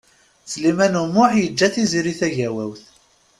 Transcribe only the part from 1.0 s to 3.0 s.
U Muḥ yeǧǧa Tiziri Tagawawt.